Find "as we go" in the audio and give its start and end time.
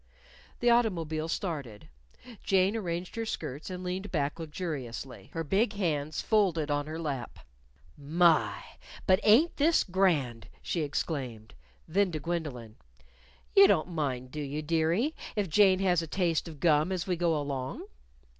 16.91-17.39